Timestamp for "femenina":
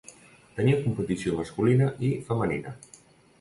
2.31-2.75